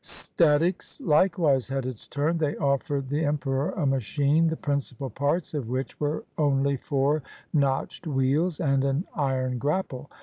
[0.03, 2.39] Statics likewise had its turn.
[2.39, 7.21] They offered the em peror a machine the principal parts of which were only four
[7.53, 10.09] notched wheels and an iron grapple.